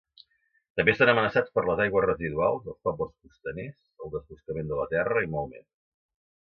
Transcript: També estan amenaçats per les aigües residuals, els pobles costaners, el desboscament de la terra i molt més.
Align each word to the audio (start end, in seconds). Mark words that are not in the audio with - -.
També 0.79 0.93
estan 0.93 1.11
amenaçats 1.13 1.53
per 1.57 1.63
les 1.67 1.83
aigües 1.85 2.07
residuals, 2.07 2.65
els 2.73 2.81
pobles 2.89 3.13
costaners, 3.27 3.79
el 4.07 4.13
desboscament 4.17 4.75
de 4.75 4.83
la 4.85 4.91
terra 4.99 5.27
i 5.29 5.33
molt 5.37 5.57
més. 5.57 5.67